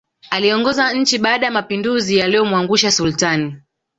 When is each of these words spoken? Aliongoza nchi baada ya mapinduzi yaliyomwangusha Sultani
Aliongoza 0.29 0.93
nchi 0.93 1.17
baada 1.17 1.45
ya 1.45 1.51
mapinduzi 1.51 2.17
yaliyomwangusha 2.17 2.91
Sultani 2.91 3.57